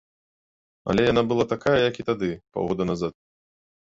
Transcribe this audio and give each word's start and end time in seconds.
Але 0.93 1.01
яна 1.11 1.23
была 1.33 1.45
такая, 1.53 1.75
як 1.89 1.95
і 2.03 2.05
тады, 2.09 2.29
паўгода 2.57 2.83
назад. 2.93 3.13